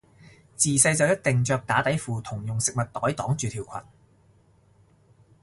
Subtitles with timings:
[0.55, 3.87] 自細就一定着打底褲同用食物袋擋住條裙